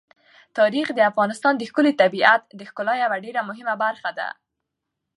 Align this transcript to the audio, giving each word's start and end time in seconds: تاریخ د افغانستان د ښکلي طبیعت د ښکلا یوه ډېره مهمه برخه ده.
تاریخ 0.57 0.87
د 0.93 0.99
افغانستان 1.11 1.53
د 1.57 1.63
ښکلي 1.69 1.93
طبیعت 2.01 2.43
د 2.59 2.61
ښکلا 2.69 2.93
یوه 3.03 3.17
ډېره 3.25 3.41
مهمه 3.49 3.75
برخه 3.83 4.09
ده. 4.19 4.29